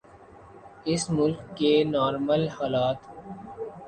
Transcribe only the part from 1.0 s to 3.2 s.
ملک کے نارمل حالات۔